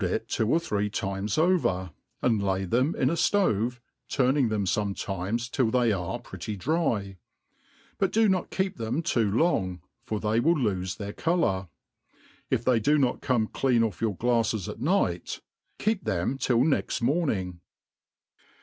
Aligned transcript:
it 0.03 0.27
two 0.27 0.49
or 0.51 0.59
three 0.59 0.89
times 0.89 1.37
over, 1.37 1.91
and 2.23 2.41
lay 2.41 2.65
them 2.65 2.95
in 2.95 3.11
a 3.11 3.13
ftove, 3.13 3.77
turning 4.09 4.49
them 4.49 4.65
fometimes 4.65 5.47
till 5.47 5.69
they 5.69 5.91
are 5.91 6.17
pretty 6.17 6.55
dry; 6.57 7.15
but 7.99 8.11
do 8.11 8.27
not 8.27 8.49
keep 8.49 8.77
tbeoi 8.79 9.05
too 9.05 9.29
long, 9.29 9.79
for 10.03 10.19
they 10.19 10.39
will 10.39 10.55
lofe 10.57 10.97
their 10.97 11.13
colour.. 11.13 11.67
If 12.49 12.63
they 12.65 12.79
do 12.79 12.97
not 12.97 13.21
come 13.21 13.45
clean 13.45 13.83
ott 13.83 14.01
your 14.01 14.17
glafles 14.17 14.67
at 14.67 14.81
night, 14.81 15.39
keep 15.77 16.03
them 16.03 16.39
till 16.39 16.63
next 16.63 17.03
morning. 17.03 17.59